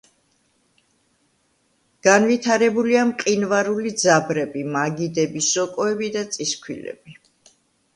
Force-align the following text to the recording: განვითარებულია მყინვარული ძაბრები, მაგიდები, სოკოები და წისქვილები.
განვითარებულია 2.07 3.05
მყინვარული 3.11 3.95
ძაბრები, 4.07 4.67
მაგიდები, 4.75 5.49
სოკოები 5.55 6.15
და 6.21 6.29
წისქვილები. 6.37 7.21